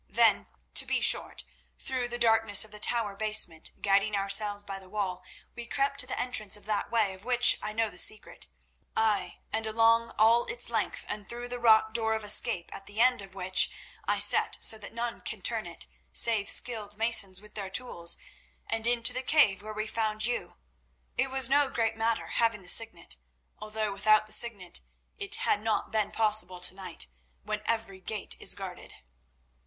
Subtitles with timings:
[0.09, 1.43] Then, to be short,
[1.77, 6.07] through the darkness of the tower basement, guiding ourselves by the wall, we crept to
[6.07, 8.47] the entrance of that way of which I know the secret.
[8.97, 12.99] Ay, and along all its length and through the rock door of escape at the
[12.99, 13.69] end which
[14.07, 18.17] I set so that none can turn it, save skilled masons with their tools,
[18.65, 20.57] and into the cave where we found you.
[21.15, 23.17] It was no great matter, having the Signet,
[23.59, 24.79] although without the Signet
[25.19, 27.05] it had not been possible to night,
[27.43, 28.95] when every gate is guarded."